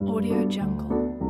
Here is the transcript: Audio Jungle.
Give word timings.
Audio 0.00 0.48
Jungle. 0.48 1.27